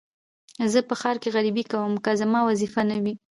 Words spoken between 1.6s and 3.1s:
کوم که زما وظيفه نه